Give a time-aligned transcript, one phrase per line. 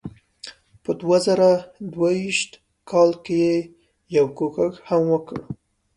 [0.83, 1.49] په دوه زره
[1.93, 2.51] دوه ویشت
[2.89, 3.57] کال کې یې
[4.17, 5.37] یو کوښښ هم وکړ.